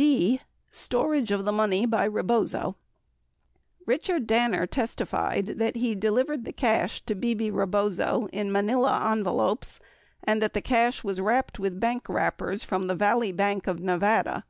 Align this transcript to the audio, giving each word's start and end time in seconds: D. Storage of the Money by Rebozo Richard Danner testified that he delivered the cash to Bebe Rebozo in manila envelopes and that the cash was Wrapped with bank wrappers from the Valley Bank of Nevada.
D. 0.00 0.40
Storage 0.70 1.32
of 1.32 1.44
the 1.44 1.50
Money 1.50 1.84
by 1.84 2.04
Rebozo 2.04 2.76
Richard 3.84 4.28
Danner 4.28 4.64
testified 4.64 5.46
that 5.58 5.74
he 5.74 5.96
delivered 5.96 6.44
the 6.44 6.52
cash 6.52 7.00
to 7.06 7.16
Bebe 7.16 7.50
Rebozo 7.50 8.28
in 8.32 8.52
manila 8.52 9.10
envelopes 9.10 9.80
and 10.22 10.40
that 10.40 10.54
the 10.54 10.62
cash 10.62 11.02
was 11.02 11.20
Wrapped 11.20 11.58
with 11.58 11.80
bank 11.80 12.08
wrappers 12.08 12.62
from 12.62 12.86
the 12.86 12.94
Valley 12.94 13.32
Bank 13.32 13.66
of 13.66 13.80
Nevada. 13.80 14.44